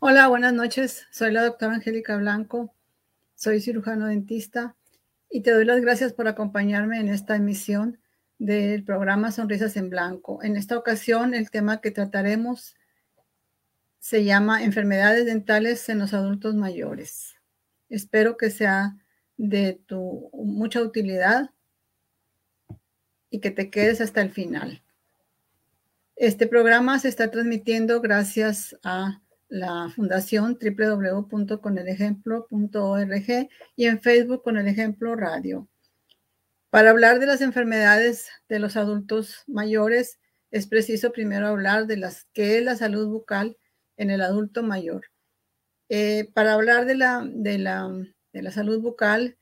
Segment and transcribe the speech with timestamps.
[0.00, 1.06] Hola, buenas noches.
[1.10, 2.74] Soy la doctora Angélica Blanco.
[3.36, 4.76] Soy cirujano dentista
[5.30, 8.00] y te doy las gracias por acompañarme en esta emisión
[8.38, 10.42] del programa Sonrisas en Blanco.
[10.42, 12.74] En esta ocasión, el tema que trataremos
[14.00, 17.36] se llama Enfermedades dentales en los adultos mayores.
[17.88, 18.96] Espero que sea
[19.36, 21.50] de tu mucha utilidad
[23.30, 24.82] y que te quedes hasta el final.
[26.16, 34.68] Este programa se está transmitiendo gracias a la fundación www.conelejemplo.org y en Facebook con el
[34.68, 35.66] ejemplo radio.
[36.70, 42.26] Para hablar de las enfermedades de los adultos mayores, es preciso primero hablar de las
[42.32, 43.56] que es la salud bucal
[43.96, 45.06] en el adulto mayor.
[45.88, 47.90] Eh, para hablar de la, de, la,
[48.32, 49.36] de la salud bucal,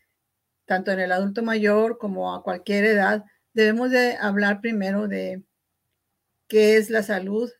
[0.65, 3.24] tanto en el adulto mayor como a cualquier edad,
[3.59, 5.43] debemos de hablar primero de
[6.47, 7.51] qué es la salud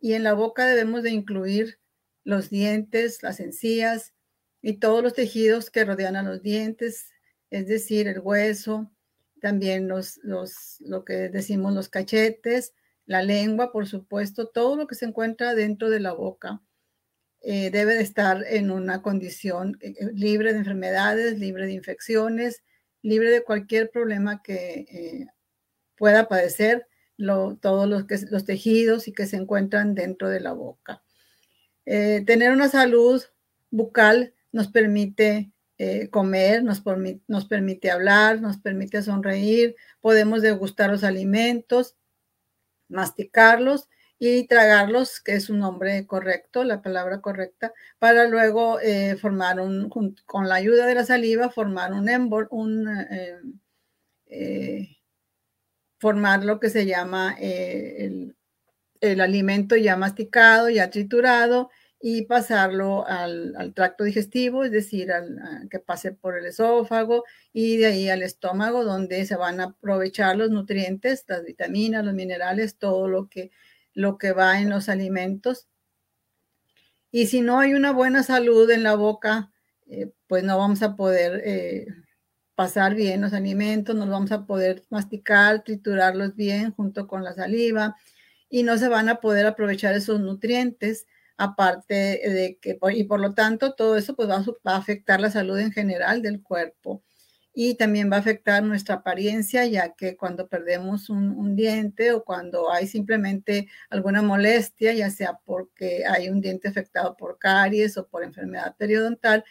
[0.00, 1.78] y en la boca debemos de incluir
[2.24, 4.14] los dientes, las encías
[4.62, 7.10] y todos los tejidos que rodean a los dientes,
[7.50, 8.90] es decir, el hueso,
[9.42, 12.72] también los, los, lo que decimos los cachetes,
[13.04, 16.62] la lengua, por supuesto, todo lo que se encuentra dentro de la boca
[17.42, 22.62] eh, debe de estar en una condición eh, eh, libre de enfermedades, libre de infecciones,
[23.02, 25.26] libre de cualquier problema que
[26.04, 26.86] pueda padecer
[27.62, 31.02] todos los, que, los tejidos y que se encuentran dentro de la boca.
[31.86, 33.22] tener una salud
[33.70, 36.82] bucal nos permite eh, comer, nos,
[37.26, 41.96] nos permite hablar, nos permite sonreír, podemos degustar los alimentos,
[42.88, 49.58] masticarlos y tragarlos, que es un nombre correcto, la palabra correcta, para luego eh, formar
[49.58, 52.86] un, con la ayuda de la saliva, formar un embol, un,
[54.26, 54.98] eh,
[56.04, 58.36] formar lo que se llama el,
[59.00, 65.78] el, alimento ya masticado, ya triturado, y pasarlo al, tracto digestivo, es decir, al, que
[65.78, 67.24] pase por el esófago
[67.54, 72.12] y de ahí al estómago, donde se van a aprovechar los nutrientes, las vitaminas, los
[72.12, 73.50] minerales, todo lo que,
[73.94, 75.68] lo que va en los alimentos.
[77.10, 79.50] Y si no hay una buena salud en la boca,
[79.86, 81.86] eh, pues no vamos a poder eh,
[82.54, 87.96] pasar bien los alimentos, no vamos a poder masticar, triturarlos bien junto con la saliva
[88.48, 91.06] y no se van a poder aprovechar esos nutrientes
[91.36, 95.58] aparte de que, y por lo tanto, todo eso pues va a, afectar la salud
[95.58, 97.02] en general del cuerpo
[97.52, 102.72] y también va a afectar nuestra apariencia, ya que cuando perdemos un, diente o cuando
[102.72, 108.24] hay simplemente alguna molestia, ya sea porque hay un diente afectado por caries o por
[108.24, 109.44] enfermedad periodontal,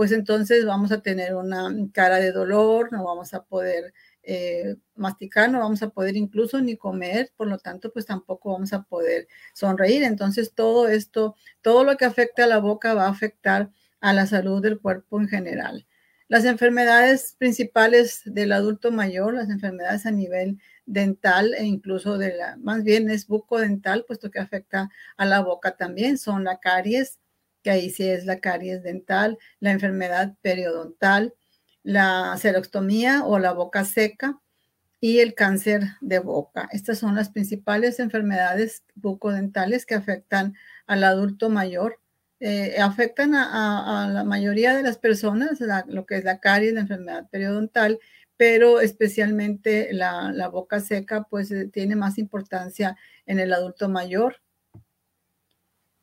[0.00, 5.50] pues entonces vamos a tener una cara de dolor, no vamos a poder eh, masticar,
[5.50, 9.28] no vamos a poder incluso ni comer, por lo tanto, pues tampoco vamos a poder
[9.52, 10.02] sonreír.
[10.04, 14.24] Entonces, todo esto, todo lo que afecta a la boca va a afectar a la
[14.24, 15.86] salud del cuerpo en general.
[16.28, 22.56] Las enfermedades principales del adulto mayor, las enfermedades a nivel dental e incluso de la,
[22.56, 27.19] más bien es bucodental, puesto que afecta a la boca también, son la caries,
[27.62, 31.34] que ahí sí es la caries dental, la enfermedad periodontal,
[31.82, 34.40] la serostomía o la boca seca
[35.00, 36.68] y el cáncer de boca.
[36.72, 40.54] Estas son las principales enfermedades bucodentales que afectan
[40.86, 42.00] al adulto mayor.
[42.40, 47.28] Eh, afectan a, la mayoría de las personas, lo que es la caries, la enfermedad
[47.30, 47.98] periodontal,
[48.36, 52.96] pero especialmente la, la boca seca, pues eh, tiene más importancia
[53.26, 54.40] en el adulto mayor.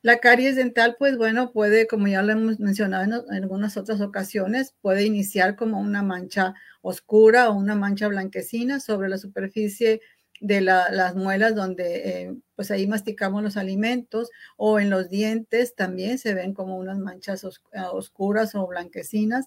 [0.08, 4.74] La caries dental, pues bueno, puede, como ya lo hemos mencionado en, algunas otras ocasiones,
[4.80, 10.00] puede iniciar como una mancha oscura o una mancha blanquecina sobre la superficie
[10.40, 16.16] de las muelas donde eh, pues ahí masticamos los alimentos o en los dientes también
[16.16, 19.44] se ven como unas manchas oscuras o blanquecinas,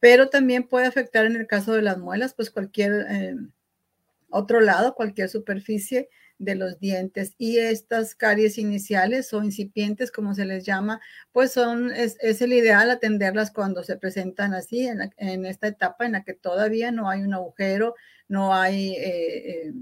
[0.00, 3.36] pero también puede afectar en el caso de las muelas, pues cualquier eh,
[4.28, 6.08] otro lado, cualquier superficie
[6.38, 11.00] de los dientes y estas caries iniciales o incipientes, como se les llama,
[11.32, 16.24] pues son, es, el ideal atenderlas cuando se presentan así, en, esta etapa en la
[16.24, 17.94] que todavía no hay un agujero,
[18.28, 19.72] no hay eh, eh,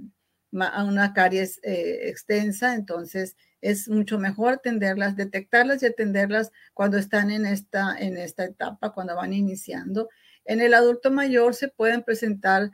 [0.51, 7.47] una caries eh, extensa, entonces es mucho mejor atenderlas, detectarlas y atenderlas cuando están en
[7.47, 10.09] esta, en esta etapa, cuando van iniciando.
[10.45, 12.73] En el adulto mayor se pueden presentar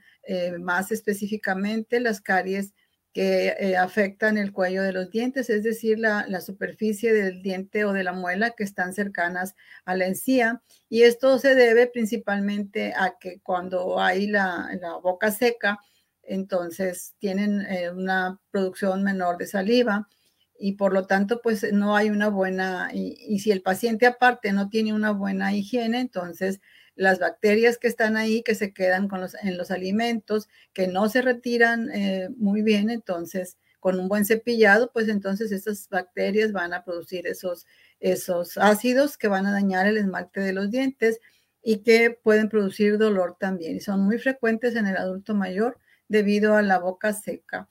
[0.59, 2.75] más específicamente las caries
[3.19, 7.93] que eh, afectan el cuello de los dientes, es decir, la, superficie del diente o
[7.93, 10.63] de la muela que están cercanas a la encía.
[10.89, 14.71] Y esto se debe principalmente a que cuando hay la,
[15.03, 15.81] boca seca,
[16.23, 20.09] entonces tienen eh, una producción menor de saliva
[20.57, 24.69] y por lo tanto pues no hay una buena, y, si el paciente aparte no
[24.69, 26.61] tiene una buena higiene, entonces
[26.99, 31.09] las bacterias que están ahí, que se quedan con los, en los alimentos, que no
[31.09, 36.75] se retiran eh, muy bien, entonces con un buen cepillado, pues entonces estas bacterias van
[36.75, 37.67] a producir esos,
[38.01, 41.21] esos ácidos que van a dañar el esmalte de los dientes
[41.63, 43.77] y que pueden producir dolor también.
[43.77, 45.79] Y son muy frecuentes en el adulto mayor
[46.09, 47.69] debido a la boca seca.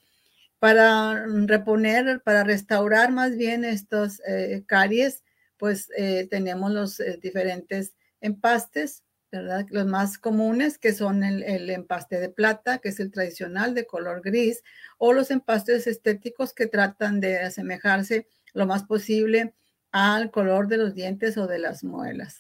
[0.59, 5.25] Para reponer, para restaurar más bien estos eh, caries,
[5.57, 12.79] pues eh, tenemos los diferentes empastes los más comunes que son el, empaste de plata,
[12.79, 14.63] que es el tradicional de color gris,
[14.97, 19.53] o los empastes estéticos que tratan de asemejarse lo más posible
[19.91, 22.39] al color de los dientes o de las muelas.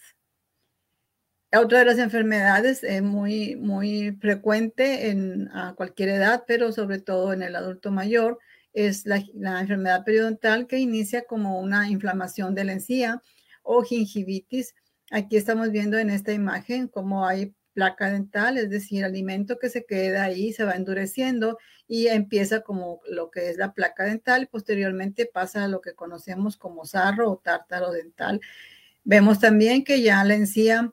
[1.53, 7.31] Otra de las enfermedades es muy, muy frecuente en a cualquier edad, pero sobre todo
[7.31, 8.39] en el adulto mayor,
[8.73, 13.21] es la, la enfermedad periodontal que inicia como una inflamación de la encía
[13.63, 14.75] o gingivitis,
[15.11, 19.85] Aquí estamos viendo en esta imagen cómo hay placa dental, es decir, alimento que se
[19.85, 25.29] queda ahí, se va endureciendo y empieza como lo que es la placa dental posteriormente
[25.31, 28.41] pasa a lo que conocemos como sarro o tártaro dental.
[29.03, 30.91] Vemos también que ya la encía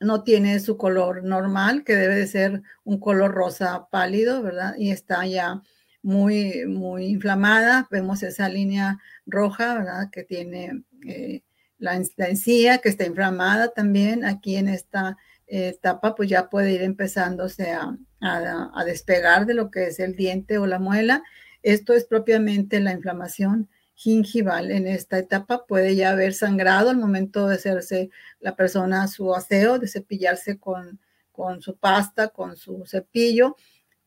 [0.00, 4.74] no tiene su color normal, que debe de ser un color rosa pálido, ¿verdad?
[4.76, 5.62] Y está ya
[6.02, 7.86] muy, muy inflamada.
[7.90, 10.10] Vemos esa línea roja, ¿verdad?
[10.10, 10.82] Que tiene...
[11.06, 11.42] Eh,
[11.78, 15.16] la, encía que está inflamada también aquí en esta
[15.46, 20.58] etapa, pues ya puede ir empezándose a, a, despegar de lo que es el diente
[20.58, 21.22] o la muela.
[21.62, 24.70] Esto es propiamente la inflamación gingival.
[24.70, 28.10] En esta etapa puede ya haber sangrado al momento de hacerse
[28.40, 31.00] la persona su aseo, de cepillarse con,
[31.32, 33.56] con su pasta, con su cepillo,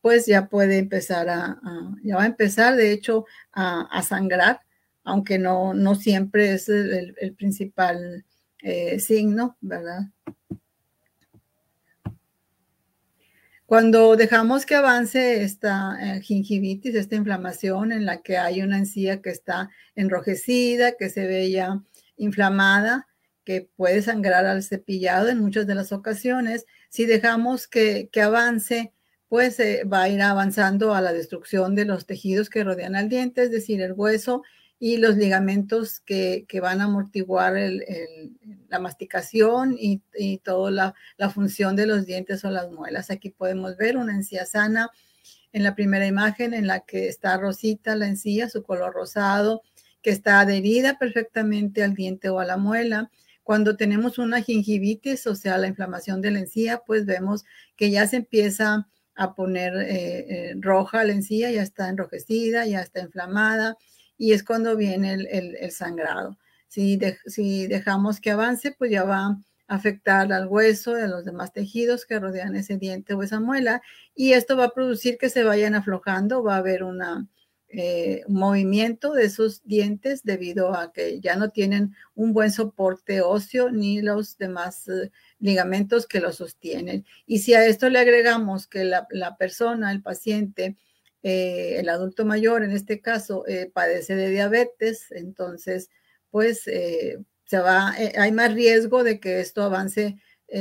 [0.00, 1.60] pues ya puede empezar a,
[2.02, 4.60] ya va a empezar de hecho a sangrar
[5.08, 8.24] aunque no, no siempre es el, principal
[8.62, 10.02] eh, signo, ¿verdad?
[13.64, 19.20] Cuando dejamos que avance esta eh, gingivitis, esta inflamación en la que hay una encía
[19.20, 21.82] que está enrojecida, que se ve ya
[22.16, 23.06] inflamada,
[23.44, 28.92] que puede sangrar al cepillado en muchas de las ocasiones, si dejamos que, avance,
[29.28, 33.08] pues eh, va a ir avanzando a la destrucción de los tejidos que rodean al
[33.08, 34.42] diente, es decir, el hueso
[34.80, 37.54] y los ligamentos que, van a amortiguar
[38.68, 40.00] la masticación y,
[40.44, 43.10] toda la, función de los dientes o las muelas.
[43.10, 44.90] Aquí podemos ver una encía sana
[45.52, 49.62] en la primera imagen en la que está rosita la encía, su color rosado,
[50.02, 53.10] que está adherida perfectamente al diente o a la muela.
[53.42, 57.44] Cuando tenemos una gingivitis, o sea, la inflamación de la encía, pues vemos
[57.76, 58.86] que ya se empieza
[59.16, 63.76] a poner eh, eh, roja la encía, ya está enrojecida, ya está inflamada
[64.18, 66.36] y es cuando viene el, sangrado.
[66.66, 69.38] Si, si dejamos que avance, pues ya va a
[69.68, 73.80] afectar al hueso y a los demás tejidos que rodean ese diente o esa muela
[74.14, 77.28] y esto va a producir que se vayan aflojando, va a haber una,
[77.68, 83.20] eh, un movimiento de esos dientes debido a que ya no tienen un buen soporte
[83.20, 87.04] óseo ni los demás eh, ligamentos que lo sostienen.
[87.26, 90.76] Y si a esto le agregamos que la, la persona, el paciente,
[91.22, 95.90] eh, el adulto mayor en este caso eh, padece de diabetes, entonces
[96.30, 97.18] pues eh,
[98.16, 100.18] hay más riesgo de que esto avance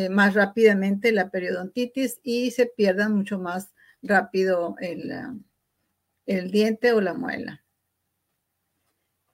[0.09, 5.13] más rápidamente la periodontitis y se pierda mucho más rápido el,
[6.25, 7.63] el diente o la muela.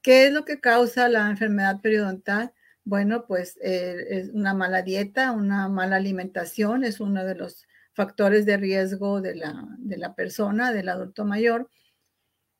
[0.03, 2.53] ¿Qué es lo que causa la enfermedad periodontal?
[2.83, 8.57] Bueno, pues es una mala dieta, una mala alimentación, es uno de los factores de
[8.57, 11.69] riesgo de la, de la persona, del adulto mayor.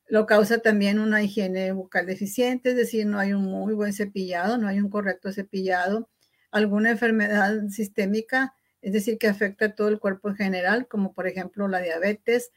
[0.07, 4.57] Lo causa también una higiene bucal deficiente, es decir, no hay un muy buen cepillado,
[4.57, 6.09] no hay un correcto cepillado,
[6.51, 11.25] alguna enfermedad sistémica, es decir, que afecta a todo el cuerpo en general, como por
[11.25, 12.51] ejemplo la diabetes,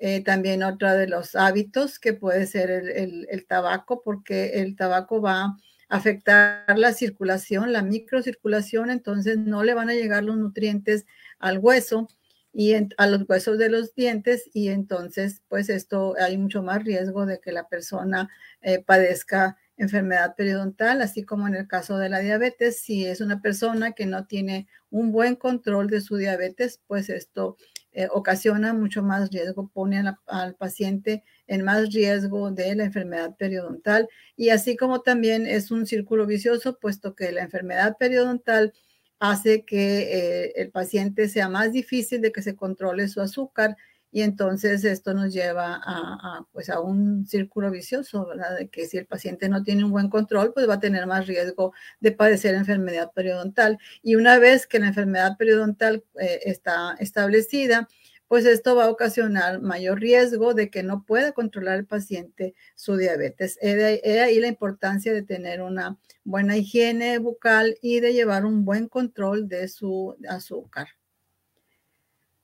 [0.00, 5.20] eh, también otra de los hábitos que puede ser el, el, tabaco, porque el tabaco
[5.20, 5.56] va a
[5.88, 11.06] afectar la circulación, la microcirculación, entonces no le van a llegar los nutrientes
[11.38, 12.08] al hueso
[12.52, 17.26] y a los huesos de los dientes y entonces pues esto hay mucho más riesgo
[17.26, 18.28] de que la persona
[18.62, 23.40] eh, padezca enfermedad periodontal, así como en el caso de la diabetes, si es una
[23.40, 27.56] persona que no tiene un buen control de su diabetes, pues esto
[27.92, 34.08] eh, ocasiona mucho más riesgo, pone al paciente en más riesgo de la enfermedad periodontal.
[34.36, 38.72] Y así como también es un círculo vicioso, puesto que la enfermedad periodontal
[39.18, 43.76] hace que eh, el paciente sea más difícil de que se controle su azúcar
[44.10, 48.56] y entonces esto nos lleva a, pues a un círculo vicioso, ¿verdad?
[48.56, 51.26] De que si el paciente no tiene un buen control, pues va a tener más
[51.26, 53.78] riesgo de padecer enfermedad periodontal.
[54.02, 57.86] Y una vez que la enfermedad periodontal eh, está establecida,
[58.28, 62.96] pues esto va a ocasionar mayor riesgo de que no pueda controlar el paciente su
[62.96, 63.58] diabetes.
[63.62, 68.86] He ahí la importancia de tener una buena higiene bucal y de llevar un buen
[68.88, 70.88] control de su azúcar.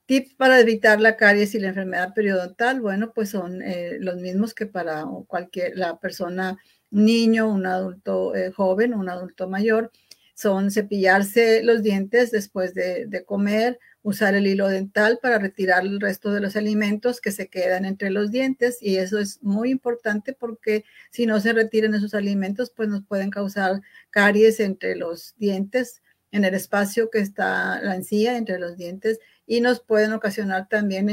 [0.06, 4.52] Tips para evitar la caries y la enfermedad periodontal, bueno, pues son eh, los mismos
[4.52, 6.58] que para cualquier la persona,
[6.90, 9.90] niño, un adulto eh, joven, un adulto mayor.
[10.34, 15.98] Son cepillarse los dientes después de, de, comer, usar el hilo dental para retirar el
[15.98, 20.34] resto de los alimentos que se quedan entre los dientes y eso es muy importante
[20.34, 23.80] porque si no se retiran esos alimentos, pues nos pueden causar
[24.10, 29.62] caries entre los dientes, en el espacio que está la encía entre los dientes y
[29.62, 31.08] nos pueden ocasionar también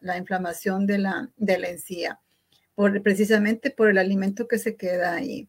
[0.00, 2.20] la inflamación de la, de la encía,
[2.76, 5.48] por, precisamente por el alimento que se queda ahí.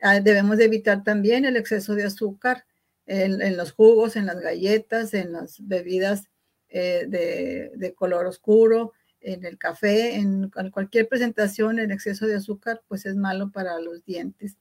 [0.00, 2.64] Ah, debemos evitar también el exceso de azúcar
[3.08, 6.28] en, los jugos, en las galletas, en las bebidas
[6.68, 12.82] eh, de, de, color oscuro, en el café, en, cualquier presentación, el exceso de azúcar
[12.88, 14.56] pues es malo para los dientes.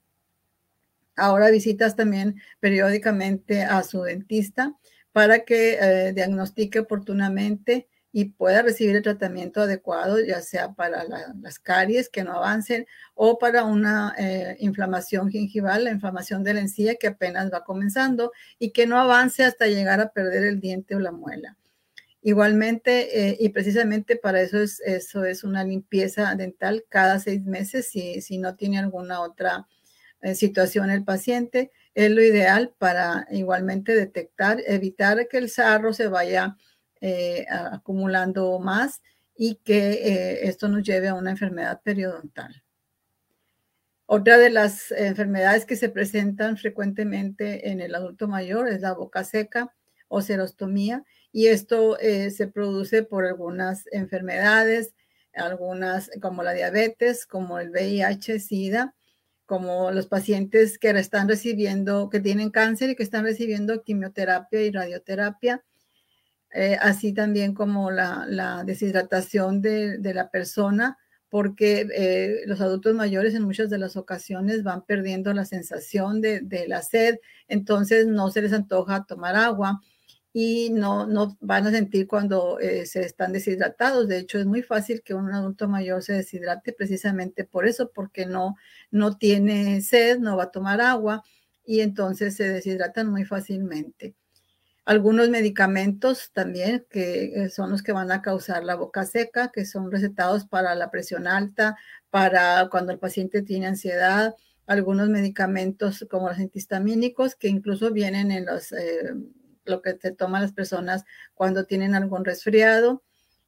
[1.16, 4.76] Ahora visitas también periódicamente a su dentista
[5.12, 11.60] para que eh, diagnostique oportunamente y pueda recibir el tratamiento adecuado, ya sea para las
[11.60, 16.96] caries que no avancen o para una eh, inflamación gingival, la inflamación de la encía
[16.96, 21.00] que apenas va comenzando y que no avance hasta llegar a perder el diente o
[21.00, 21.58] la muela.
[22.24, 27.88] Igualmente, eh, y precisamente para eso es, eso es una limpieza dental cada seis meses
[27.88, 29.68] si, si no tiene alguna otra
[30.34, 36.58] situación el paciente es lo ideal para igualmente detectar, evitar que el sarro se vaya
[37.02, 39.02] eh, acumulando más
[39.36, 42.64] y que eh, esto nos lleve a una enfermedad periodontal.
[44.06, 49.24] Otra de las enfermedades que se presentan frecuentemente en el adulto mayor es la boca
[49.24, 49.74] seca
[50.08, 54.94] o serostomía y esto eh, se produce por algunas enfermedades,
[55.34, 58.96] algunas como la diabetes, como el VIH, SIDA,
[59.46, 64.72] como los pacientes que están recibiendo, que tienen cáncer y que están recibiendo quimioterapia y
[64.72, 65.64] radioterapia,
[66.54, 70.98] eh, así también como la, deshidratación de, la persona,
[71.30, 76.42] porque eh, los adultos mayores en muchas de las ocasiones van perdiendo la sensación de,
[76.42, 79.82] de la sed, entonces no se les antoja tomar agua
[80.40, 84.08] y no, no van a sentir cuando eh, se están deshidratados.
[84.08, 88.28] De hecho, es muy fácil que un adulto mayor se deshidrate precisamente por eso, porque
[88.28, 88.56] no,
[88.92, 91.24] no tiene sed, no va a tomar agua
[91.66, 94.16] y entonces se deshidratan muy fácilmente.
[94.88, 99.66] Algunos medicamentos también que eh, son los que van a causar la boca seca, que
[99.66, 101.76] son recetados para la presión alta,
[102.10, 104.34] para cuando el paciente tiene ansiedad,
[104.66, 109.14] algunos medicamentos como los antihistamínicos que incluso vienen en los eh,
[109.66, 111.04] lo que se toman las personas
[111.34, 113.04] cuando tienen algún resfriado.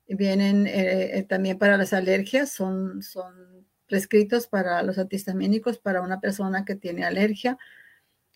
[0.10, 6.66] Vienen eh, también para las alergias, son, son prescritos para los antihistamínicos para una persona
[6.66, 7.58] que tiene alergia.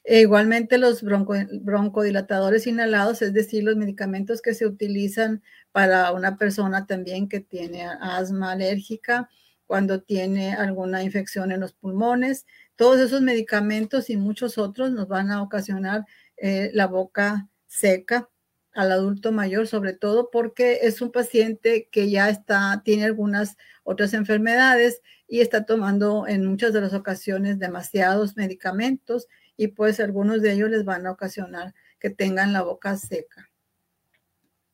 [0.04, 5.42] E igualmente los broncodilatadores inhalados, es decir, los medicamentos que se utilizan
[5.72, 9.30] para una persona también que tiene asma alérgica,
[9.66, 12.46] cuando tiene alguna infección en los pulmones.
[12.76, 16.06] Todos esos medicamentos y muchos otros nos van a ocasionar
[16.38, 18.30] eh, la boca seca
[18.74, 24.14] al adulto mayor, sobre todo porque es un paciente que ya está, tiene algunas otras
[24.14, 30.54] enfermedades y está tomando en muchas de las ocasiones demasiados medicamentos y pues algunos de
[30.54, 33.50] ellos les van a ocasionar que tengan la boca seca.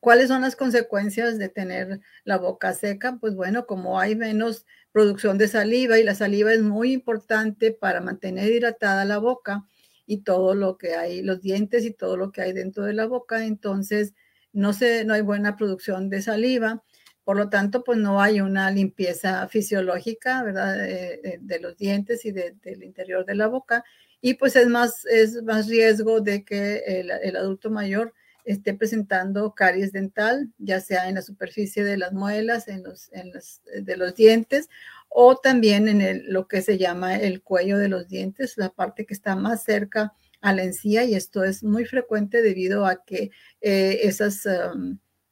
[0.00, 3.18] ¿Cuáles son las consecuencias de tener la boca seca?
[3.20, 8.00] Pues bueno, como hay menos producción de saliva y la saliva es muy importante para
[8.00, 9.66] mantener hidratada la boca,
[10.10, 13.06] y todo lo que hay, los dientes y todo lo que hay dentro de la
[13.06, 13.46] boca.
[13.46, 14.12] Entonces,
[14.52, 16.82] no, se, no hay buena producción de saliva.
[17.30, 20.76] Por lo tanto, pues no hay una limpieza fisiológica, ¿verdad?
[20.76, 23.84] De, los dientes y del interior de la boca.
[24.20, 29.92] Y pues es más, es más riesgo de que el, adulto mayor esté presentando caries
[29.92, 34.16] dental, ya sea en la superficie de las muelas, en los, en los, de los
[34.16, 34.68] dientes
[35.08, 39.14] o también en lo que se llama el cuello de los dientes, la parte que
[39.14, 44.00] está más cerca a la encía y esto es muy frecuente debido a que eh,
[44.02, 44.48] esas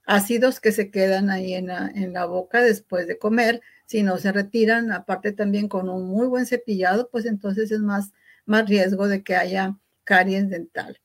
[0.09, 3.61] ácidos que se quedan ahí en la, boca después de comer.
[3.85, 8.13] Si no se retiran, aparte también con un muy buen cepillado, pues entonces es más,
[8.47, 10.99] más riesgo de que haya caries dental.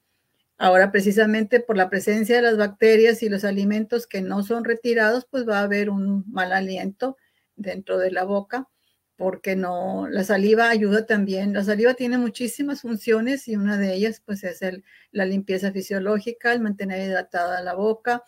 [0.57, 5.27] Ahora, precisamente por la presencia de las bacterias y los alimentos que no son retirados,
[5.29, 7.17] pues va a haber un mal aliento
[7.57, 8.69] dentro de la boca,
[9.17, 11.51] porque no, la saliva ayuda también.
[11.51, 16.53] La saliva tiene muchísimas funciones y una de ellas, pues, es el, la limpieza fisiológica,
[16.53, 18.23] el mantener hidratada la boca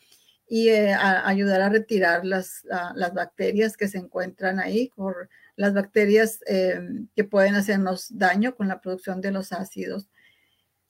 [0.47, 2.63] y eh, ayudar a retirar las,
[2.95, 6.79] las bacterias que se encuentran ahí, por las bacterias eh,
[7.15, 10.09] que pueden hacernos daño con la producción de los ácidos.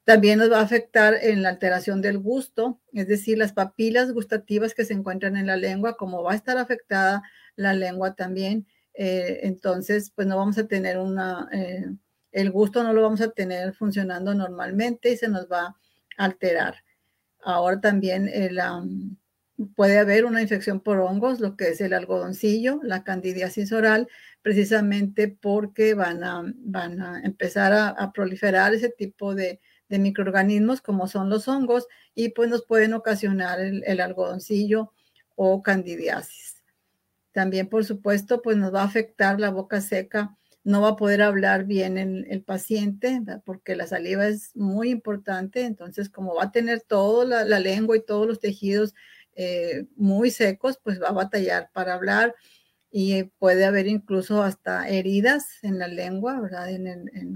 [0.04, 4.74] También nos va a afectar en la alteración del gusto, es decir, las papilas gustativas
[4.74, 7.24] que se encuentran en la lengua, como va a estar afectada
[7.56, 11.86] la lengua también, eh, entonces pues no vamos a tener una, eh,
[12.32, 15.76] el gusto no lo vamos a tener funcionando normalmente y se nos va a
[16.18, 16.76] alterar.
[17.44, 18.30] Ahora también
[19.76, 24.08] puede haber una infección por hongos, lo que es el algodoncillo, la candidiasis oral,
[24.42, 29.60] precisamente porque van a, van a empezar a proliferar ese tipo de
[29.90, 34.92] de microorganismos como son los hongos y pues nos pueden ocasionar el, algodoncillo
[35.36, 36.64] o candidiasis.
[37.32, 41.22] También, por supuesto, pues nos va a afectar la boca seca, no va a poder
[41.22, 46.82] hablar bien el, paciente porque la saliva es muy importante, entonces como va a tener
[46.82, 48.96] toda la, lengua y todos los tejidos
[49.36, 52.36] eh, muy secos, pues va a batallar para hablar
[52.98, 56.70] y puede haber incluso hasta heridas en la lengua, ¿verdad?
[56.70, 57.34] En,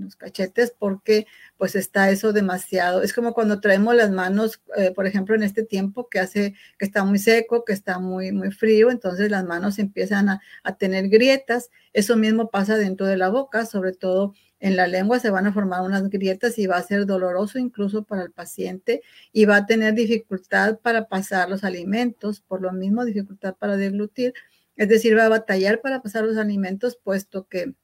[0.00, 3.02] los, cachetes, porque pues está eso demasiado.
[3.02, 6.86] Es como cuando traemos las manos, eh, por ejemplo, en este tiempo que hace, que
[6.86, 11.08] está muy seco, que está muy, muy frío, entonces las manos empiezan a, a tener
[11.08, 11.70] grietas.
[11.92, 15.52] Eso mismo pasa dentro de la boca, sobre todo en la lengua se van a
[15.52, 19.66] formar unas grietas y va a ser doloroso incluso para el paciente y va a
[19.66, 24.34] tener dificultad para pasar los alimentos, por lo mismo dificultad para deglutir
[24.76, 27.74] es decir, va a batallar para pasar los alimentos, puesto que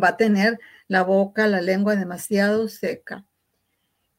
[0.00, 3.26] va a tener la boca, la lengua demasiado seca.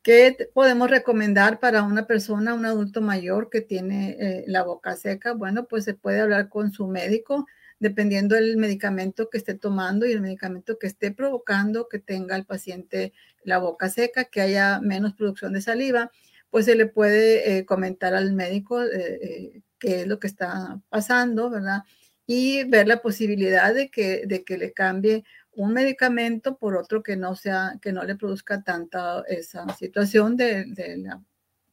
[0.03, 5.33] ¿Qué podemos recomendar para una persona, un adulto mayor que tiene eh, la boca seca?
[5.33, 7.45] Bueno, pues se puede hablar con su médico,
[7.79, 12.45] dependiendo del medicamento que esté tomando y el medicamento que esté provocando que tenga el
[12.45, 16.11] paciente la boca seca, que haya menos producción de saliva,
[16.49, 21.49] pues se le puede eh, comentar al médico eh, qué es lo que está pasando,
[21.49, 21.83] ¿verdad?
[22.27, 27.17] Y ver la posibilidad de que, de que le cambie un medicamento por otro que
[27.17, 30.67] no sea, que no le produzca tanta esa situación de,
[30.99, 31.21] la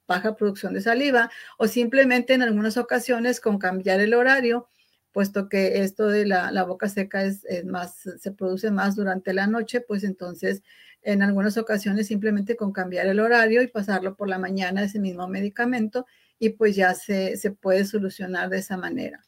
[0.09, 4.69] baja producción de saliva o simplemente en algunas ocasiones con cambiar el horario,
[5.13, 9.47] puesto que esto de la, boca seca es, es, más, se produce más durante la
[9.47, 10.63] noche, pues entonces
[11.03, 15.29] en algunas ocasiones simplemente con cambiar el horario y pasarlo por la mañana ese mismo
[15.29, 16.07] medicamento
[16.39, 19.25] y pues ya se, puede solucionar de esa manera.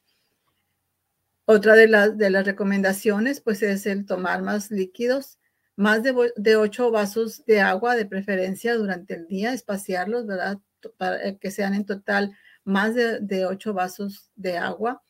[1.45, 5.39] Otra de, las de las recomendaciones pues es el tomar más líquidos,
[5.75, 10.59] más de, de 8 vasos de agua de preferencia durante el día, espaciarlos, ¿verdad?
[10.97, 15.03] Para que sean en total más de, de 8 vasos de agua.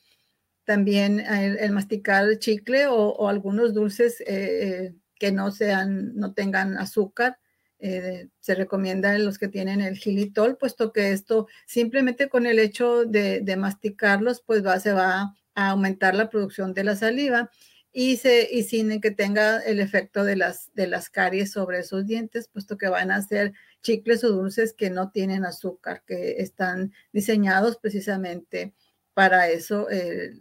[0.65, 7.39] También el, masticar chicle o, algunos dulces eh, eh, que no sean, no tengan azúcar,
[7.81, 12.59] eh, se recomienda en los que tienen el gilitol, puesto que esto simplemente con el
[12.59, 17.51] hecho de, masticarlos, pues va, se va a aumentar la producción de la saliva
[17.93, 22.79] y, sin que tenga el efecto de las, de las caries sobre esos dientes, puesto
[22.79, 28.75] que van a ser chicles o dulces que no tienen azúcar, que están diseñados precisamente
[29.15, 29.89] para eso.
[29.91, 30.33] Eh,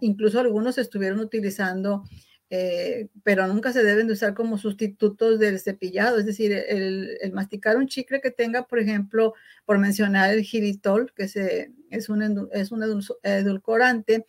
[0.00, 2.04] incluso algunos estuvieron utilizando
[2.50, 7.76] eh, pero nunca se deben de usar como sustitutos del cepillado, es decir, el, masticar
[7.76, 12.70] un chicle que tenga, por ejemplo, por mencionar el gilitol, que se, es, un, es
[12.70, 14.26] un edulcorante,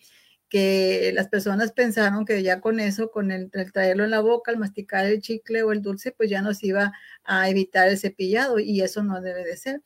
[0.49, 4.57] que las personas pensaron que ya con eso, con el, traerlo en la boca, al
[4.57, 8.81] masticar el chicle o el dulce, pues ya nos iba a evitar el cepillado y
[8.81, 9.81] eso no debe de ser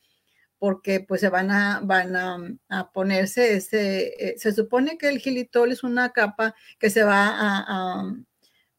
[0.59, 5.71] porque pues se van a, van a, ponerse ese, eh, se supone que el gilitol
[5.71, 8.13] es una capa que se va a,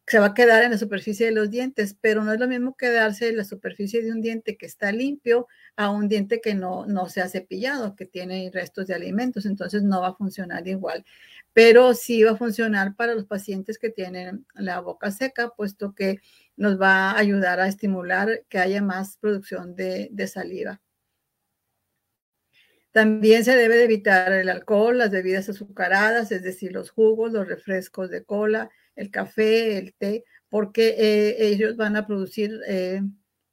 [0.07, 2.77] se va a quedar en la superficie de los dientes, pero no es lo mismo
[2.77, 6.85] quedarse en la superficie de un diente que está limpio a un diente que no,
[6.87, 11.05] no se ha cepillado, que tiene restos de alimentos, entonces no va a funcionar igual.
[11.53, 16.21] Pero sí va a funcionar para los pacientes que tienen la boca seca, puesto que
[16.57, 20.81] nos va a ayudar a estimular que haya más producción de, de saliva.
[22.93, 27.47] También se debe de evitar el alcohol, las bebidas azucaradas, es decir, los jugos, los
[27.47, 33.03] refrescos de cola, el café, el té, porque eh, ellos van a producir, eh,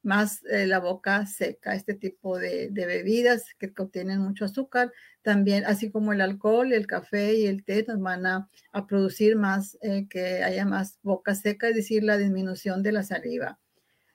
[0.02, 1.76] más eh, la boca seca.
[1.76, 7.36] Este tipo de, bebidas que contienen mucho azúcar, también así como el alcohol, el café
[7.36, 8.50] y el té nos van a,
[8.88, 9.78] producir más,
[10.10, 13.60] que haya más boca seca, es decir, la disminución de la saliva.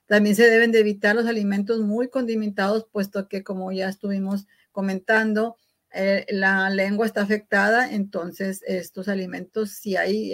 [0.07, 5.55] También se deben de evitar los alimentos muy condimentados, puesto que como ya estuvimos comentando,
[5.93, 10.33] eh, la lengua está afectada, entonces estos alimentos, si hay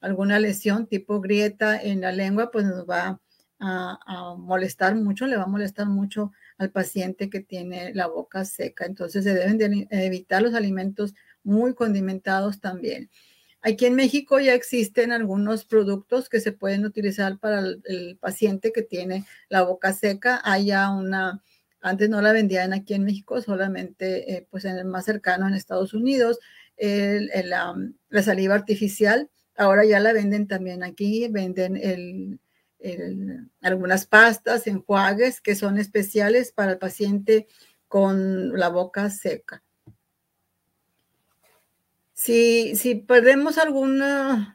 [0.00, 3.20] alguna lesión tipo grieta en la lengua, pues nos va
[3.58, 8.86] a, molestar mucho, le va a molestar mucho al paciente que tiene la boca seca.
[8.86, 13.10] Entonces se deben de evitar los alimentos muy condimentados también.
[13.62, 18.82] Aquí en México ya existen algunos productos que se pueden utilizar para el, paciente que
[18.82, 20.40] tiene la boca seca.
[20.44, 21.42] Hay ya una,
[21.86, 25.54] antes no la vendían aquí en México, solamente eh, pues en el más cercano en
[25.54, 26.40] Estados Unidos,
[26.78, 29.30] la, saliva artificial.
[29.56, 32.40] Ahora ya la venden también aquí, venden
[33.60, 37.46] algunas pastas, enjuagues que son especiales para el paciente
[37.88, 39.62] con la boca seca.
[42.18, 44.02] Si, perdemos algún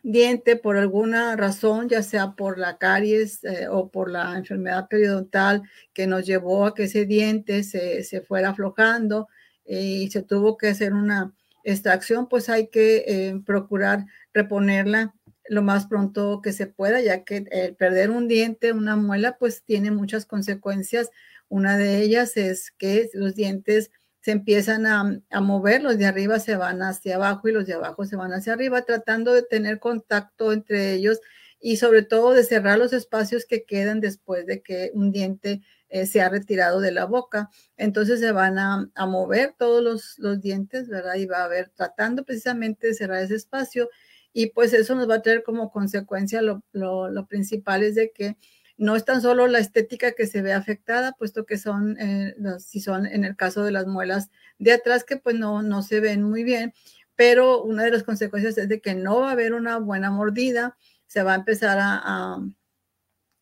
[0.02, 5.62] diente por alguna razón, ya sea por la caries eh, o por la enfermedad periodontal
[5.93, 9.28] que nos llevó a que ese diente se, se fuera aflojando
[9.65, 15.13] eh, y se tuvo que hacer una extracción, pues hay que eh, procurar reponerla
[15.47, 19.62] lo más pronto que se pueda, ya que el perder un diente, una muela, pues
[19.63, 21.12] tiene muchas consecuencias.
[21.47, 23.91] Una de ellas es que los dientes
[24.22, 28.06] se empiezan a, mover, los de arriba se van hacia abajo y los de abajo
[28.06, 31.20] se van hacia arriba, tratando de tener contacto entre ellos
[31.60, 36.06] y sobre todo de cerrar los espacios que quedan después de que un diente eh,
[36.06, 37.50] se ha retirado de la boca.
[37.78, 41.16] Entonces se van a, mover todos los, los, dientes, ¿verdad?
[41.16, 43.90] Y va a haber tratando precisamente de cerrar ese espacio
[44.34, 46.64] y pues eso nos va a traer como consecuencia lo,
[47.28, 48.38] principal es de que
[48.82, 52.80] no es tan solo la estética que se ve afectada, puesto que son, eh, si
[52.80, 56.24] son en el caso de las muelas de atrás, que pues no, no se ven
[56.24, 56.74] muy bien,
[57.15, 60.78] pero una de las consecuencias es de que no va a haber una buena mordida,
[61.06, 62.39] se va a empezar a,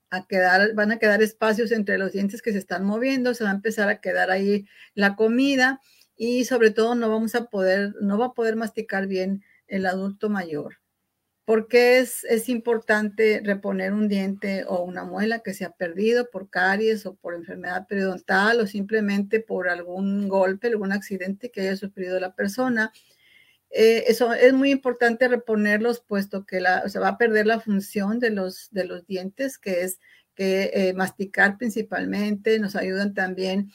[0.09, 3.51] a, quedar, van a quedar espacios entre los dientes que se están moviendo, se va
[3.51, 5.79] a empezar a quedar ahí la comida
[6.17, 10.29] y sobre todo no vamos a poder, no va a poder masticar bien el adulto
[10.29, 10.79] mayor.
[11.49, 16.29] ¿Por qué es, es importante reponer un diente o una muela que se ha perdido
[16.29, 21.75] por caries o por enfermedad periodontal o simplemente por algún golpe, algún accidente que haya
[21.75, 22.93] sufrido la persona?
[23.71, 28.19] Eh, eso es muy importante reponerlos puesto que la, se va a perder la función
[28.19, 29.99] de los, de los dientes, que es
[30.35, 33.71] que eh, masticar principalmente, nos ayudan también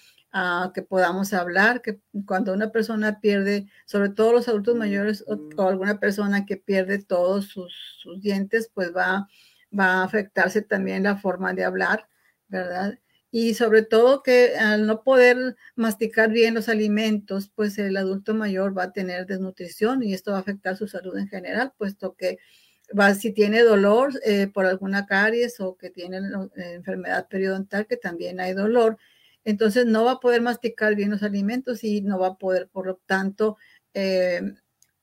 [0.75, 6.01] que podamos hablar, que cuando una persona pierde, sobre todo los adultos mayores o, alguna
[6.01, 7.73] persona que pierde todos sus,
[8.21, 9.29] dientes, pues va,
[9.77, 12.09] va a afectarse también la forma de hablar,
[12.49, 12.99] ¿verdad?
[13.31, 18.77] Y sobre todo que al no poder masticar bien los alimentos, pues el adulto mayor
[18.77, 22.39] va a tener desnutrición y esto va a afectar su salud en general, puesto que
[22.97, 27.97] va, si tiene dolor eh, por alguna caries o que tiene eh, enfermedad periodontal, que
[27.97, 28.99] también hay dolor,
[29.45, 32.87] entonces no va a poder masticar bien los alimentos y no va a poder, por
[32.87, 33.57] lo tanto,
[33.93, 34.41] eh,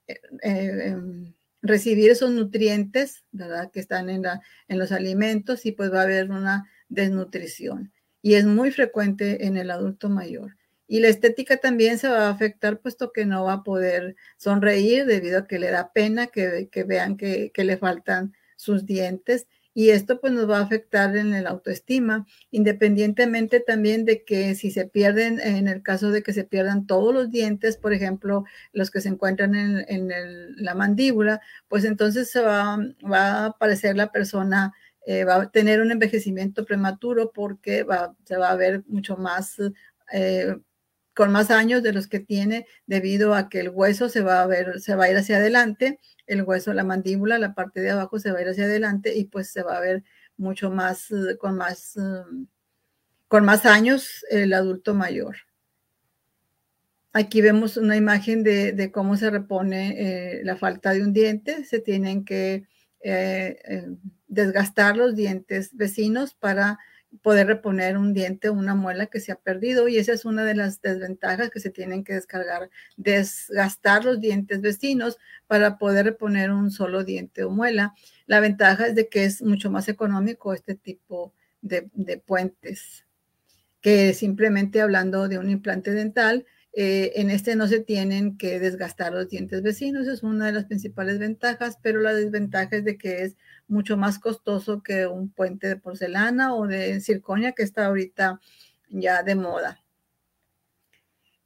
[0.06, 3.70] eh, eh, em, recibir esos nutrientes, ¿verdad?
[3.70, 7.92] Que están en, la, en los alimentos y pues va a haber una desnutrición.
[8.20, 10.56] Y es muy frecuente en el adulto mayor.
[10.88, 15.06] Y la estética también se va a afectar, puesto que no va a poder sonreír
[15.06, 19.90] debido a que le da pena que, vean que, que le faltan sus dientes y
[19.90, 24.86] esto pues nos va a afectar en el autoestima, independientemente también de que si se
[24.86, 29.00] pierden, en el caso de que se pierdan todos los dientes, por ejemplo, los que
[29.00, 30.08] se encuentran en,
[30.56, 32.78] la mandíbula, pues entonces se va,
[33.12, 34.72] a aparecer la persona,
[35.06, 39.56] eh, va a tener un envejecimiento prematuro porque va, se va a ver mucho más...
[40.12, 40.56] Eh,
[41.14, 44.46] con más años de los que tiene debido a que el hueso se va a
[44.46, 48.18] ver, se va a ir hacia adelante el hueso, la mandíbula, la parte de abajo
[48.18, 50.04] se va a ir hacia adelante y pues se va a ver
[50.36, 52.46] mucho más, eh, con más, eh,
[53.28, 55.36] con más años el adulto mayor.
[57.12, 61.64] Aquí vemos una imagen de, cómo se repone eh, la falta de un diente.
[61.64, 62.66] Se tienen que
[64.28, 66.78] desgastar los dientes vecinos para
[67.20, 70.44] poder reponer un diente o una muela que se ha perdido y esa es una
[70.44, 76.50] de las desventajas que se tienen que descargar, desgastar los dientes vecinos para poder reponer
[76.50, 77.94] un solo diente o muela.
[78.26, 81.82] La ventaja es de que es mucho más económico este tipo de,
[82.24, 83.04] puentes
[83.80, 89.12] que simplemente hablando de un implante dental Eh, en este no se tienen que desgastar
[89.12, 93.22] los dientes vecinos, es una de las principales ventajas, pero la desventaja es de que
[93.24, 93.36] es
[93.68, 98.40] mucho más costoso que un puente de porcelana o de circonia que está ahorita
[98.88, 99.84] ya de moda.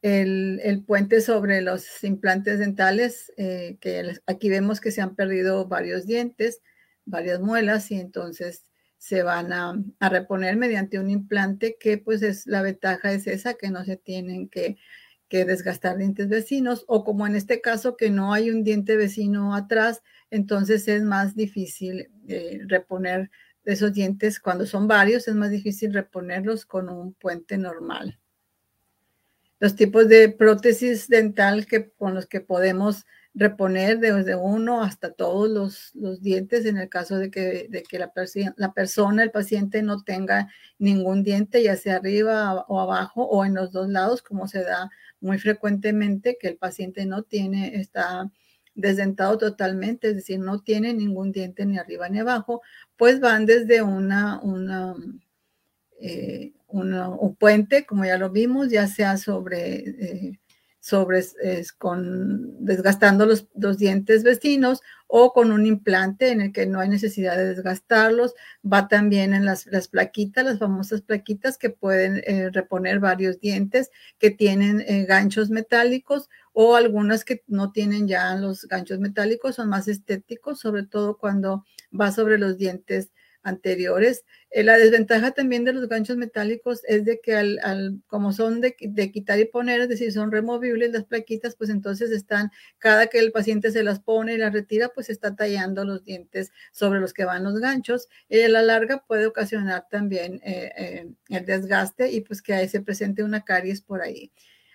[0.02, 6.06] El, puente sobre los implantes dentales, eh, que aquí vemos que se han perdido varios
[6.06, 6.60] dientes,
[7.04, 8.64] varias muelas y entonces
[8.98, 13.54] se van a, a, reponer mediante un implante que pues es la ventaja es esa
[13.54, 14.78] que no se tienen que,
[15.28, 19.54] que, desgastar dientes vecinos o como en este caso que no hay un diente vecino
[19.54, 23.30] atrás entonces es más difícil eh, reponer
[23.64, 24.40] esos dientes.
[24.40, 28.18] Cuando son varios es más difícil reponerlos con un puente normal.
[29.58, 35.92] Los tipos de prótesis dental que con los que podemos reponer desde uno hasta todos
[35.94, 38.12] los, dientes en el caso de que, de que la,
[38.72, 43.72] persona, el paciente no tenga ningún diente, ya sea arriba o abajo o en los
[43.72, 48.30] dos lados, como se da muy frecuentemente, que el paciente no tiene, está
[48.74, 52.62] desdentado totalmente, es decir, no tiene ningún diente ni arriba ni abajo,
[52.96, 54.94] pues van desde una, una
[56.00, 59.78] eh, un puente, como ya lo vimos, ya sea sobre...
[59.78, 60.38] Eh,
[60.86, 61.20] sobre
[61.78, 66.88] con desgastando los, dos dientes vecinos o con un implante en el que no hay
[66.88, 68.34] necesidad de desgastarlos.
[68.64, 74.30] Va también en las, plaquitas, las famosas plaquitas que pueden eh, reponer varios dientes que
[74.30, 79.88] tienen eh, ganchos metálicos o algunas que no tienen ya los ganchos metálicos, son más
[79.88, 81.64] estéticos, sobre todo cuando
[81.98, 83.10] va sobre los dientes
[83.46, 84.24] anteriores.
[84.50, 88.74] Eh, la desventaja también de los ganchos metálicos es de que al, como son de,
[89.12, 93.32] quitar y poner, es decir, son removibles las plaquitas, pues entonces están, cada que el
[93.32, 97.24] paciente se las pone y las retira, pues está tallando los dientes sobre los que
[97.24, 98.08] van los ganchos.
[98.28, 102.68] Y a la larga puede ocasionar también eh, eh, el desgaste y pues que ahí
[102.68, 104.32] se presente una caries por ahí.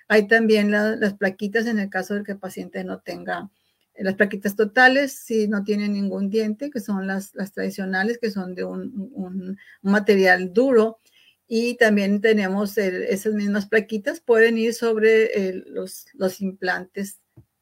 [0.07, 3.49] Hay también las plaquitas en el caso de que el paciente no tenga
[3.95, 8.55] las plaquitas totales, si no tienen ningún diente, que son las, las tradicionales, que son
[8.55, 10.99] de un, material duro.
[11.47, 17.19] Y también tenemos esas mismas plaquitas, pueden ir sobre los, los implantes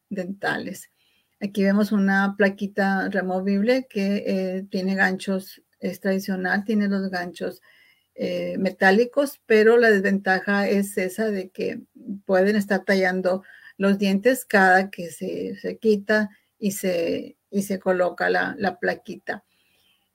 [0.08, 0.90] dentales.
[1.40, 7.62] Aquí vemos una plaquita removible que eh, tiene ganchos, es tradicional, tiene los ganchos
[8.14, 11.80] eh, metálicos, pero la desventaja es esa de que
[12.26, 13.42] pueden estar tallando
[13.80, 19.42] los dientes cada que se, se quita y se, y se coloca la, la plaquita.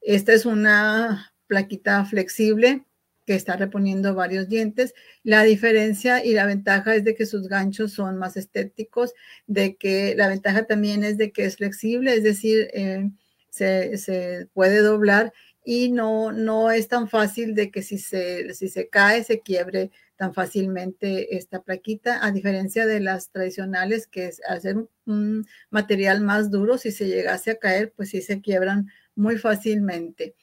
[0.01, 2.85] Esta es una plaquita flexible
[3.25, 4.93] que está reponiendo varios dientes.
[5.23, 9.15] La diferencia y la ventaja es de que sus ganchos son más estéticos,
[9.47, 13.09] de que la ventaja también es de que es flexible, es decir, eh,
[13.49, 15.33] se, se, puede doblar
[15.65, 19.91] y no, no es tan fácil de que si se, si se cae, se quiebre
[20.15, 26.51] tan fácilmente esta plaquita, a diferencia de las tradicionales, que es hacer un material más
[26.51, 30.35] duro, si se llegase a caer, pues sí se quiebran muy fácilmente.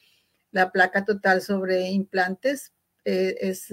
[0.51, 2.73] La placa total sobre implantes
[3.05, 3.73] eh, es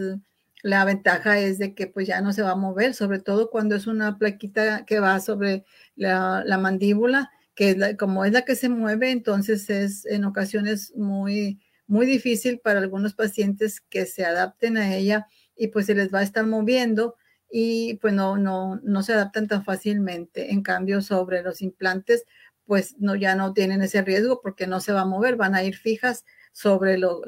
[0.62, 3.75] la ventaja es de que pues ya no se va a mover, sobre todo cuando
[3.75, 5.63] es una plaquita que va sobre
[5.95, 12.05] la, mandíbula, que como es la que se mueve, entonces es en ocasiones muy, muy
[12.05, 16.23] difícil para algunos pacientes que se adapten a ella y pues se les va a
[16.23, 17.17] estar moviendo
[17.51, 20.53] y pues no, no, no se adaptan tan fácilmente.
[20.53, 22.23] En cambio, sobre los implantes,
[22.63, 25.63] pues no, ya no tienen ese riesgo porque no se va a mover, van a
[25.65, 27.25] ir fijas sobre los,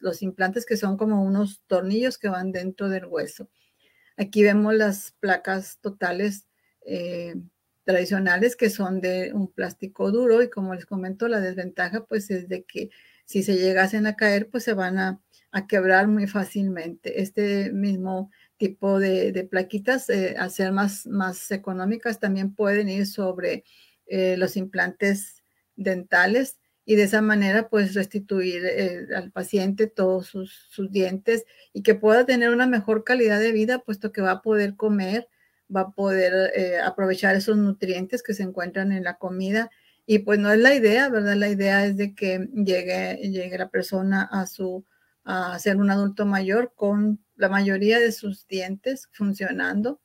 [0.00, 3.50] los implantes que son como unos tornillos que van dentro del hueso.
[4.16, 6.46] Aquí vemos las placas totales
[6.86, 7.34] eh,
[7.84, 12.48] tradicionales que son de un plástico duro y como les comento, la desventaja pues es
[12.48, 12.90] de que
[13.26, 15.20] si se llegasen a caer, pues se van a
[15.54, 17.22] a quebrar muy fácilmente.
[17.22, 23.64] Este mismo tipo de, plaquitas, eh, a ser más, más económicas, también pueden ir sobre
[24.06, 25.44] eh, los implantes
[25.76, 31.94] dentales y de esa manera pues restituir eh, al paciente todos sus, dientes y que
[31.94, 35.28] pueda tener una mejor calidad de vida puesto que va a poder comer,
[35.74, 39.70] va a poder aprovechar esos nutrientes que se encuentran en la comida
[40.06, 41.36] y pues no es la idea, ¿verdad?
[41.36, 44.84] La idea es de que llegue, llegue la persona a su
[45.24, 50.00] a ser un adulto mayor con la mayoría de sus dientes funcionando.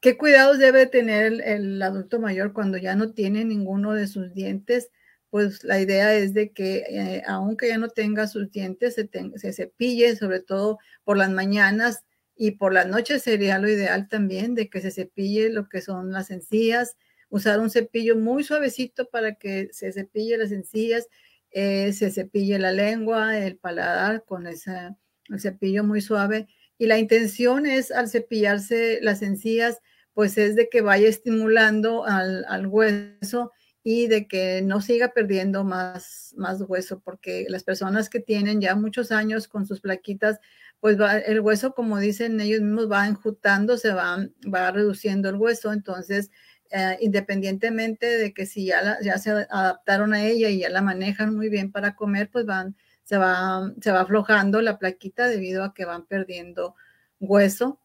[0.00, 4.90] ¿Qué cuidados debe tener el, adulto mayor cuando ya no tiene ninguno de sus dientes?
[5.30, 9.52] Pues la idea es de que eh, aunque ya no tenga sus dientes, se, se
[9.52, 12.04] cepille, sobre todo por las mañanas
[12.36, 16.12] y por las noches sería lo ideal también de que se cepille lo que son
[16.12, 16.96] las encías,
[17.28, 21.08] usar un cepillo muy suavecito para que se cepille las encías
[21.54, 24.96] eh, se cepille la lengua, el paladar con ese
[25.38, 29.78] cepillo muy suave Y la intención es al cepillarse las encías,
[30.14, 33.52] pues es de que vaya estimulando al, al hueso
[33.84, 38.74] y de que no siga perdiendo más, más hueso, porque las personas que tienen ya
[38.74, 40.40] muchos años con sus plaquitas,
[40.84, 44.18] pues va, el hueso, como dicen ellos mismos, va enjutando, se va,
[44.54, 46.30] va reduciendo el hueso, entonces,
[46.70, 51.34] eh, independientemente de que si ya, ya se adaptaron a ella y ya la manejan
[51.34, 55.72] muy bien para comer, pues van, se va, se va aflojando la plaquita debido a
[55.72, 56.74] que van perdiendo
[57.18, 57.80] hueso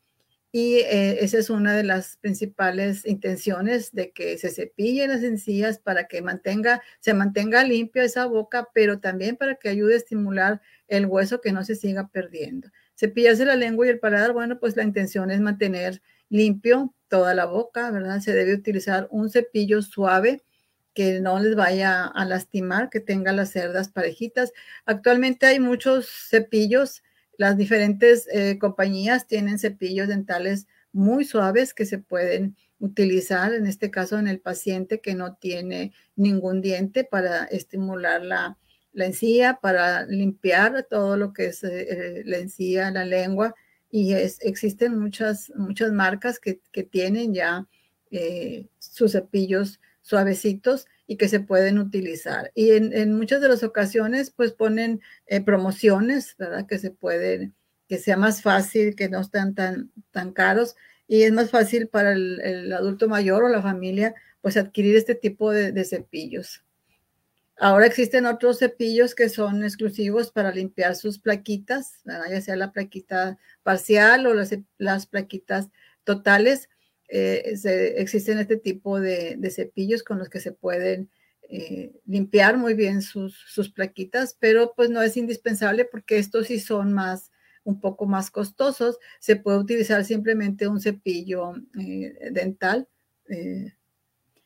[0.51, 5.77] y eh, esa es una de las principales intenciones de que se cepille las encías
[5.77, 10.61] para que mantenga, se mantenga limpia esa boca, pero también para que ayude a estimular
[10.87, 12.69] el hueso que no se siga perdiendo.
[12.99, 17.45] Cepillarse la lengua y el paladar, bueno, pues la intención es mantener limpio toda la
[17.45, 18.19] boca, ¿verdad?
[18.19, 20.43] Se debe utilizar un cepillo suave
[20.93, 24.51] que no les vaya a lastimar, que tenga las cerdas parejitas.
[24.85, 27.03] Actualmente hay muchos cepillos
[27.39, 33.89] las diferentes eh, compañías tienen cepillos dentales muy suaves que se pueden utilizar, en este
[33.89, 38.57] caso en el paciente que no tiene ningún diente para estimular la,
[38.99, 43.55] la encía, para limpiar todo lo que es eh, eh, la encía, la lengua.
[43.89, 47.67] Y existen muchas, muchas marcas que, que tienen ya
[48.79, 52.51] sus cepillos suavecitos y que se pueden utilizar.
[52.53, 56.67] Y en, muchas de las ocasiones, pues ponen eh, promociones, ¿verdad?
[56.67, 57.55] Que se pueden,
[57.87, 60.75] que sea más fácil, que no están tan, tan caros
[61.07, 65.51] y es más fácil para el, adulto mayor o la familia, pues adquirir este tipo
[65.51, 66.63] de, cepillos.
[67.61, 73.37] Ahora existen otros cepillos que son exclusivos para limpiar sus plaquitas, ya sea la plaquita
[73.63, 75.67] parcial o las, las plaquitas
[76.05, 76.69] totales
[77.09, 77.41] eh,
[77.97, 81.09] existen este tipo de, cepillos con los que se pueden
[81.49, 86.59] eh, limpiar muy bien sus, sus, plaquitas, pero pues no es indispensable porque estos sí
[86.59, 87.31] son más,
[87.63, 88.99] un poco más costosos.
[89.19, 92.87] Se puede utilizar simplemente un cepillo eh, dental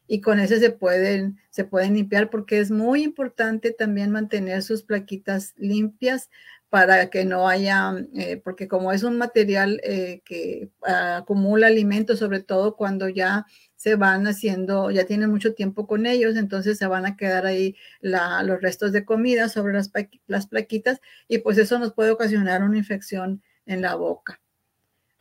[0.08, 4.84] y con ese se pueden, se pueden limpiar porque es muy importante también mantener sus
[4.84, 6.30] plaquitas limpias
[6.70, 12.42] para que no haya, eh, porque como es un material eh, que acumula alimentos, sobre
[12.42, 17.06] todo cuando ya se van haciendo, ya tienen mucho tiempo con ellos, entonces se van
[17.06, 19.92] a quedar ahí los restos de comida sobre las,
[20.26, 24.43] las plaquitas y pues eso nos puede ocasionar una infección en la boca.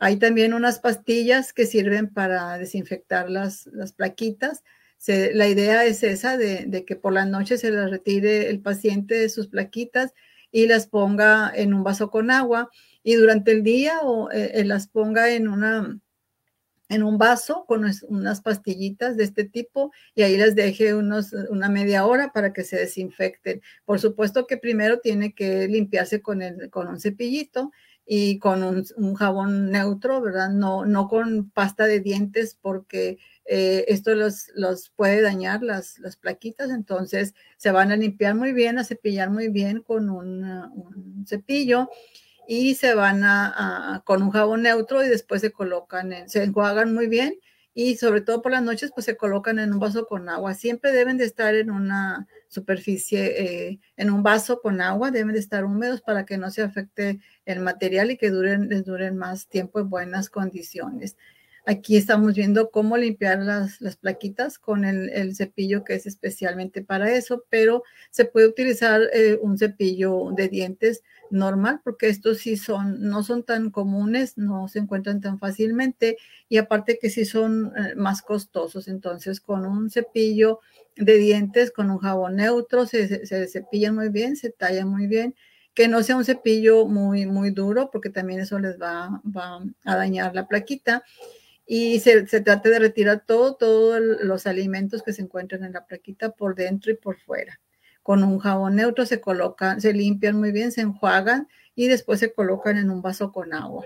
[0.03, 4.61] Hay también unas pastillas que sirven para desinfectar las, las plaquitas.
[5.07, 9.29] la idea es esa de, que por la noche se las retire el paciente de
[9.29, 10.13] sus plaquitas
[10.51, 12.69] y las ponga en un vaso con agua
[13.01, 15.97] y durante el día o, eh, eh, las ponga en una
[16.89, 21.69] en un vaso con unas pastillitas de este tipo y ahí las deje unos, una
[21.69, 23.61] media hora para que se desinfecten.
[23.85, 27.71] Por supuesto que primero tiene que limpiarse con, el, con un cepillito
[28.05, 30.49] y con un, jabón neutro, ¿verdad?
[30.49, 36.17] No, no con pasta de dientes porque eh, esto los, los, puede dañar las, las,
[36.17, 41.89] plaquitas, entonces se van a limpiar muy bien, a cepillar muy bien con un, cepillo
[42.47, 46.93] y se van a, con un jabón neutro y después se colocan, en, se enjuagan
[46.93, 47.39] muy bien
[47.73, 50.53] y sobre todo por las noches pues se colocan en un vaso con agua.
[50.53, 55.39] Siempre deben de estar en una superficie, eh, en un vaso con agua, deben de
[55.39, 59.47] estar húmedos para que no se afecte el material y que duren, les duren más
[59.47, 61.17] tiempo en buenas condiciones.
[61.65, 67.45] Aquí estamos viendo cómo limpiar las, plaquitas con el, cepillo que es especialmente para eso,
[67.49, 73.23] pero se puede utilizar eh, un cepillo de dientes normal porque estos sí son, no
[73.23, 76.17] son tan comunes, no se encuentran tan fácilmente
[76.49, 78.89] y aparte que sí son eh, más costosos.
[78.89, 80.59] Entonces con un cepillo
[80.97, 85.33] de dientes, con un jabón neutro, se, se, cepillan muy bien, se tallan muy bien
[85.73, 89.95] que no sea un cepillo muy, muy duro, porque también eso les va, va a
[89.95, 91.03] dañar la plaquita
[91.65, 95.85] y se, se trata de retirar todo, todos los alimentos que se encuentran en la
[95.85, 97.59] plaquita por dentro y por fuera.
[98.01, 102.33] Con un jabón neutro se colocan, se limpian muy bien, se enjuagan y después se
[102.33, 103.85] colocan en un vaso con agua.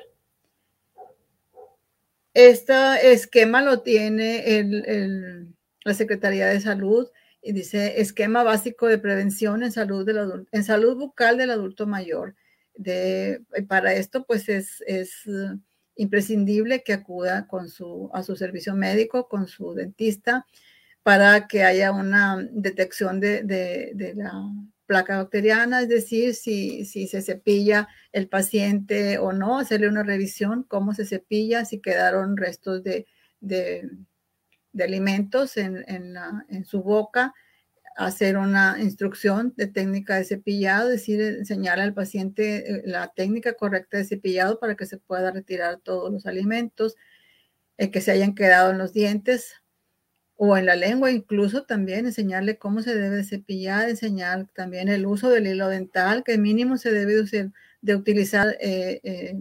[2.34, 5.48] Este esquema lo tiene
[5.84, 7.08] la Secretaría de Salud
[7.42, 12.36] y dice esquema básico de prevención en salud, del en salud bucal del adulto mayor.
[13.68, 15.24] Para esto, pues es, es
[15.98, 20.46] imprescindible que acuda con su, a su servicio médico, con su dentista,
[21.04, 24.34] para que haya una detección de, la
[24.86, 30.64] placa bacteriana, es decir, si, si, se cepilla el paciente o no, hacerle una revisión,
[30.64, 33.06] cómo se cepilla, si quedaron restos de,
[34.80, 37.34] alimentos en, en, su boca,
[37.98, 43.98] hacer una instrucción de técnica de cepillado, decir, enseñar al paciente eh, la técnica correcta
[43.98, 46.96] de cepillado para que se pueda retirar todos los alimentos
[47.78, 49.56] eh, que se hayan quedado en los dientes
[50.36, 55.32] o en la lengua, incluso también enseñarle cómo se debe cepillar, enseñar también el uso
[55.32, 57.16] del hilo dental, que mínimo se debe
[57.82, 59.36] de utilizar eh,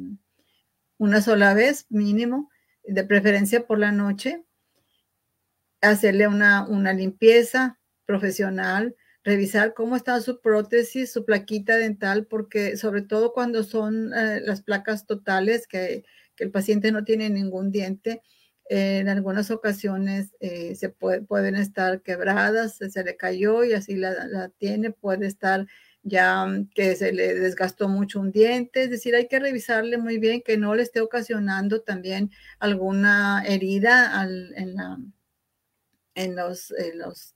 [0.97, 2.51] una sola vez, mínimo,
[2.85, 4.43] de preferencia por la noche,
[5.83, 13.03] hacerle una, una limpieza profesional, revisar cómo está su prótesis, su plaquita dental, porque sobre
[13.03, 16.05] todo cuando son eh, las placas totales, que,
[16.39, 18.23] el paciente no tiene ningún diente,
[18.69, 24.49] en algunas ocasiones eh, se pueden estar quebradas, se, le cayó y así la, la,
[24.51, 25.67] tiene, puede estar
[26.03, 30.19] ya mm, que se le desgastó mucho un diente, es decir, hay que revisarle muy
[30.19, 34.23] bien que no le esté ocasionando también alguna herida
[34.57, 34.99] en la
[36.17, 37.35] en los, los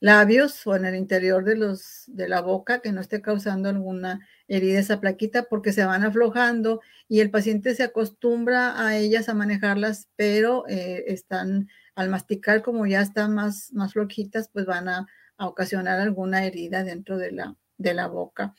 [0.00, 4.26] labios o en el interior de, los, de la boca que no esté causando alguna
[4.46, 9.34] herida esa plaquita porque se van aflojando y el paciente se acostumbra a ellas, a
[9.34, 15.06] manejarlas, pero eh, están al masticar como ya están más, más flojitas, pues van a,
[15.40, 18.56] ocasionar alguna herida dentro de la, de la boca.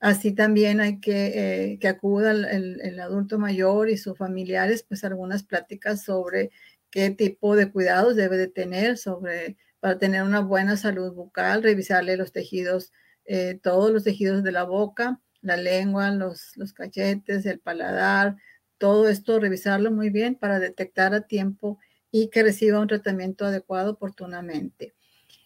[0.00, 5.04] Así también hay que eh, que acuda el, el, adulto mayor y sus familiares, pues
[5.04, 6.50] algunas pláticas sobre
[6.90, 12.16] qué tipo de cuidados debe de tener sobre para tener una buena salud bucal, revisarle
[12.16, 12.92] los tejidos,
[13.24, 18.36] eh, todos los tejidos de la boca, la lengua, los, los cachetes, el paladar,
[18.78, 21.78] todo esto, revisarlo muy bien para detectar a tiempo
[22.10, 24.94] y que reciba un tratamiento adecuado oportunamente.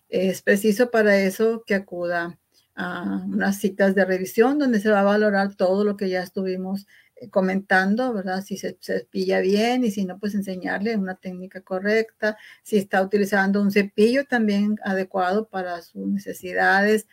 [0.08, 2.38] Es preciso para eso que acuda
[2.74, 6.86] a unas citas de revisión donde se va a valorar todo lo que ya estuvimos
[7.30, 8.42] comentando, ¿verdad?
[8.42, 13.60] Si se, cepilla bien y si no, pues enseñarle una técnica correcta, si está utilizando
[13.60, 17.06] un cepillo también adecuado para sus necesidades.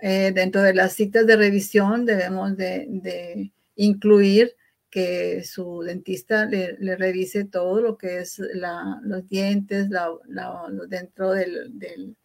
[0.00, 4.56] Eh, dentro de las citas de revisión debemos de, incluir
[4.90, 8.40] que su dentista le, revise todo lo que es
[9.02, 9.88] los dientes,
[10.88, 12.16] dentro del,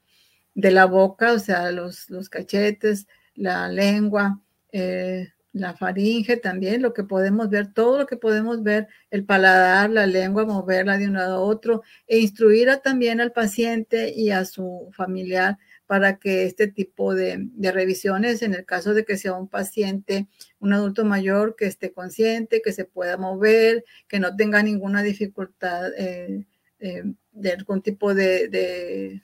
[0.55, 6.93] de la boca, o sea, los, los cachetes, la lengua, eh, la faringe también, lo
[6.93, 11.13] que podemos ver, todo lo que podemos ver, el paladar, la lengua, moverla de un
[11.13, 16.67] lado a otro, e instruir también al paciente y a su familiar para que este
[16.67, 20.27] tipo de, revisiones, en el caso de que sea un paciente,
[20.59, 25.93] un adulto mayor, que esté consciente, que se pueda mover, que no tenga ninguna dificultad
[25.97, 26.45] eh,
[26.79, 29.23] eh, de algún tipo de, de,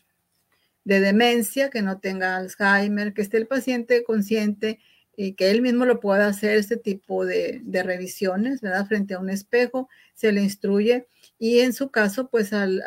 [0.86, 4.80] de demencia, que no tenga Alzheimer, que esté el paciente consciente
[5.24, 8.88] y que él mismo lo pueda hacer este tipo de, revisiones, ¿verdad?
[8.88, 11.08] Frente a un espejo, se le instruye
[11.38, 12.82] y en su caso, pues al,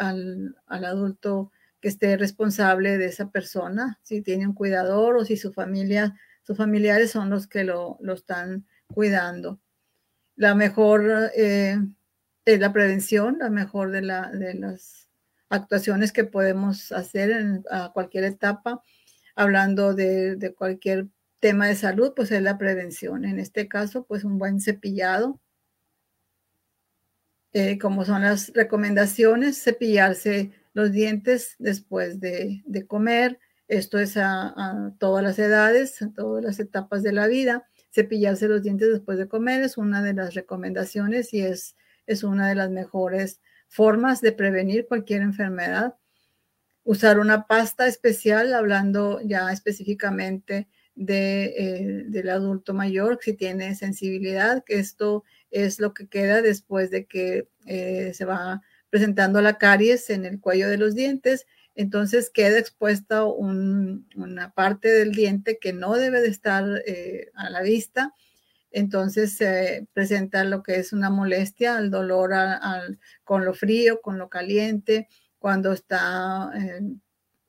[0.67, 6.17] adulto que esté responsable de esa persona, si tiene un cuidador o si su familia,
[6.43, 9.61] sus familiares son los que lo, están cuidando.
[10.35, 11.79] La mejor eh,
[12.45, 15.09] es la prevención, la mejor de, de las
[15.51, 18.83] actuaciones que podemos hacer en, a cualquier etapa,
[19.37, 21.07] hablando de, de cualquier
[21.45, 23.27] tema de salud, pues es la prevención.
[23.27, 25.43] En este caso, pues un buen cepillado.
[27.53, 33.39] Eh, como son las recomendaciones, cepillarse los dientes después de, comer.
[33.69, 37.69] Esto es a, todas las edades, a todas las etapas de la vida.
[37.91, 41.77] Cepillarse los dientes después de comer es una de las recomendaciones y es,
[42.07, 45.95] es una de las mejores formas de prevenir cualquier enfermedad.
[46.85, 54.63] Usar una pasta especial, hablando ya específicamente de, eh, del adulto mayor, si tiene sensibilidad,
[54.65, 60.11] que esto es lo que queda después de que eh, se va presentando la caries
[60.11, 61.47] en el cuello de los dientes.
[61.75, 67.63] Entonces queda expuesta una parte del diente que no debe de estar eh, a la
[67.63, 68.15] vista.
[68.71, 72.33] Entonces se presenta lo que es una molestia, el dolor
[73.25, 76.53] con lo frío, con lo caliente, cuando está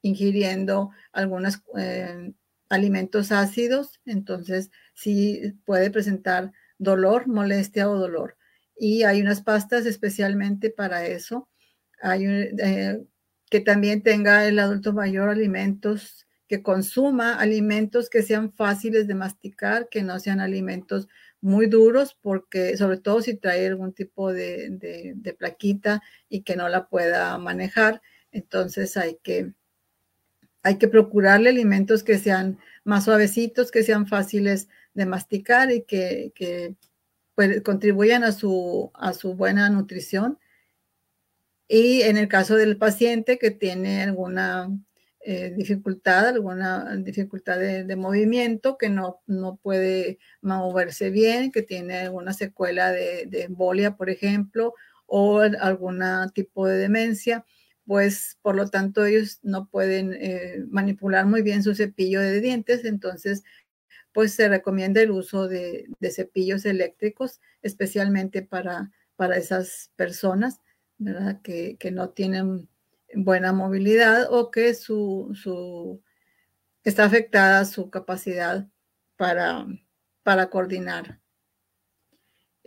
[0.01, 1.63] ingiriendo algunas
[2.69, 8.37] alimentos ácidos, entonces sí puede presentar dolor, molestia o dolor.
[8.77, 11.49] Y hay unas pastas especialmente para eso.
[12.01, 13.03] Hay eh,
[13.49, 19.89] que también tenga el adulto mayor alimentos, que consuma alimentos que sean fáciles de masticar,
[19.89, 21.07] que no sean alimentos
[21.41, 24.69] muy duros, porque sobre todo si trae algún tipo de,
[25.15, 28.01] de plaquita y que no la pueda manejar,
[28.31, 29.53] entonces hay que
[30.65, 36.75] hay que procurarle alimentos que sean más suavecitos, que sean fáciles de masticar y que,
[37.35, 38.91] pues, contribuyan a su,
[39.37, 40.39] buena nutrición.
[41.67, 44.75] Y en el caso del paciente que tiene alguna
[45.19, 52.33] eh, dificultad, alguna dificultad de, movimiento, que no, no, puede moverse bien, que tiene alguna
[52.33, 54.73] secuela de, embolia, por ejemplo,
[55.05, 56.01] o algún
[56.33, 57.45] tipo de demencia,
[57.85, 62.85] pues por lo tanto ellos no pueden eh, manipular muy bien su cepillo de dientes,
[62.85, 63.43] entonces
[64.11, 70.61] pues se recomienda el uso de, cepillos eléctricos, especialmente para, para esas personas,
[70.97, 71.41] ¿verdad?
[71.41, 72.69] Que, que no tienen
[73.13, 76.01] buena movilidad o que su,
[76.83, 78.67] está afectada su capacidad
[79.17, 79.65] para,
[80.23, 81.19] para coordinar.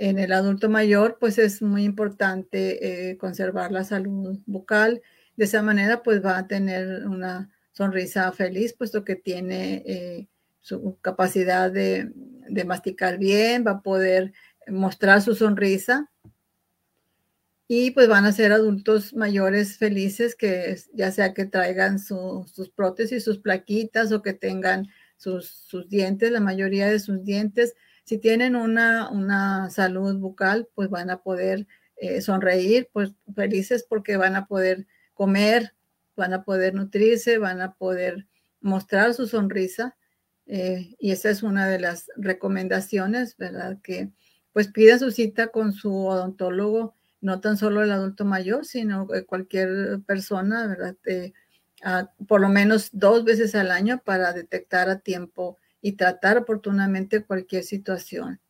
[0.01, 5.03] En el adulto mayor, pues es muy importante eh, conservar la salud bucal.
[5.37, 10.29] De esa manera, pues va a tener una sonrisa feliz, puesto que tiene eh,
[10.61, 12.13] su capacidad de,
[12.65, 14.33] masticar bien, va a poder
[14.69, 16.11] mostrar su sonrisa
[17.67, 23.25] y pues van a ser adultos mayores felices que ya sea que traigan sus prótesis,
[23.25, 24.89] sus plaquitas o que tengan
[25.19, 27.75] sus, dientes, la mayoría de sus dientes.
[28.09, 31.67] Si tienen una, una salud bucal, pues van a poder
[31.99, 35.75] eh, sonreír, pues felices porque van a poder comer,
[36.17, 38.27] van a poder nutrirse, van a poder
[38.63, 39.95] mostrar su sonrisa.
[40.47, 43.77] Eh, y esa es una de las recomendaciones, ¿verdad?
[43.83, 44.11] Que
[44.55, 50.01] pues pidan su cita con su odontólogo no tan solo el adulto mayor, sino cualquier
[50.07, 50.97] persona, ¿verdad?
[52.27, 57.65] por lo menos dos veces al año para detectar a tiempo y tratar oportunamente cualquier
[57.65, 58.41] situación.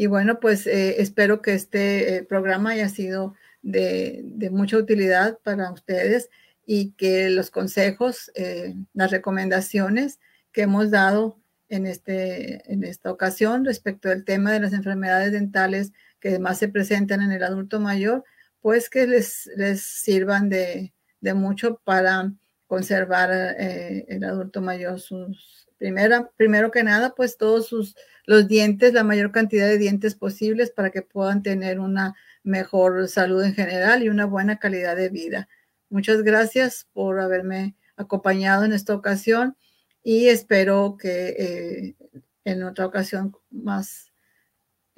[0.00, 5.72] Y bueno, pues eh, espero que este eh, programa haya sido de, mucha utilidad para
[5.72, 6.30] ustedes
[6.64, 10.20] y que los consejos, eh, las recomendaciones
[10.52, 15.90] que hemos dado en, este, en esta ocasión respecto del tema de las enfermedades dentales
[16.20, 18.22] que además se presentan en el adulto mayor,
[18.60, 20.92] pues que les, les sirvan de,
[21.34, 22.32] mucho para
[22.68, 29.04] conservar el adulto mayor sus primera, primero que nada, pues todos sus los dientes, la
[29.04, 34.10] mayor cantidad de dientes posibles para que puedan tener una mejor salud en general y
[34.10, 35.48] una buena calidad de vida.
[35.88, 39.56] Muchas gracias por haberme acompañado en esta ocasión
[40.02, 41.96] y espero que eh,
[42.44, 44.12] en otra ocasión más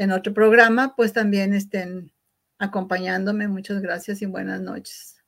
[0.01, 2.11] en otro programa, pues también estén
[2.59, 3.49] acompañándome.
[3.49, 5.20] Muchas gracias y buenas noches.